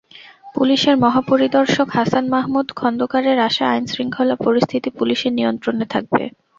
[0.55, 6.23] পুলিশের মহাপরিদর্শক হাসান মাহমুদ খন্দকারের আশা, আইনশৃঙ্খলা পরিস্থিতি পুলিশের নিয়ন্ত্রণে থাকবে।